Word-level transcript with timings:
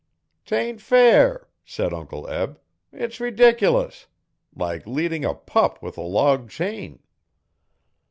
''Tain't 0.47 0.81
fair,' 0.81 1.47
said 1.63 1.93
Uncle 1.93 2.27
Eb, 2.27 2.59
'its 2.91 3.19
reedic'lous. 3.19 4.07
Like 4.55 4.87
leading 4.87 5.23
a 5.23 5.35
pup 5.35 5.77
with 5.83 5.95
a 5.95 6.01
log 6.01 6.49
chain.' 6.49 7.01